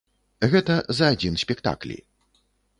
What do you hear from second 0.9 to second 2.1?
за адзін спектаклі.